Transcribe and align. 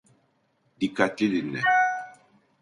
Dikkatli 0.81 1.31
dinle. 1.31 1.61